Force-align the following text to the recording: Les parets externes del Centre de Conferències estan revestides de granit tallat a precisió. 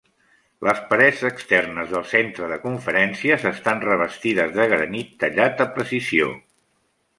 Les 0.67 0.79
parets 0.93 1.19
externes 1.27 1.91
del 1.97 2.07
Centre 2.13 2.49
de 2.53 2.57
Conferències 2.63 3.47
estan 3.51 3.83
revestides 3.85 4.57
de 4.59 4.67
granit 4.75 5.15
tallat 5.27 5.65
a 5.67 5.71
precisió. 5.79 6.35